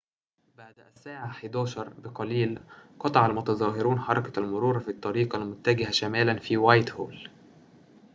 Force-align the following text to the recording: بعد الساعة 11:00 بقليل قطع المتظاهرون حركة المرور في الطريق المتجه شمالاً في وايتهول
بعد 0.57 0.73
الساعة 0.79 1.31
11:00 1.65 1.79
بقليل 1.99 2.59
قطع 2.99 3.25
المتظاهرون 3.25 3.99
حركة 3.99 4.39
المرور 4.39 4.79
في 4.79 4.91
الطريق 4.91 5.35
المتجه 5.35 5.91
شمالاً 5.91 6.39
في 6.39 6.57
وايتهول 6.57 7.29